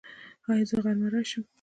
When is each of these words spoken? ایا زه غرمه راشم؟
ایا 0.49 0.63
زه 0.69 0.75
غرمه 0.83 1.07
راشم؟ 1.13 1.43